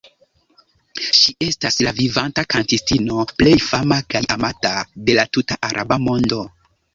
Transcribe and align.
Ŝi 1.17 1.33
estas 1.47 1.77
la 1.87 1.93
vivanta 1.99 2.43
kantistino 2.53 3.27
plej 3.43 3.53
fama 3.67 3.99
kaj 4.15 4.23
amata 4.37 4.73
de 5.11 5.17
la 5.21 5.27
tuta 5.39 5.61
Araba 5.71 6.01
mondo. 6.09 6.43